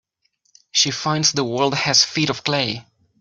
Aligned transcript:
She 0.71 0.89
finds 0.89 1.31
the 1.31 1.43
world 1.43 1.75
has 1.75 2.03
feet 2.03 2.31
of 2.31 2.43
clay. 2.43 2.87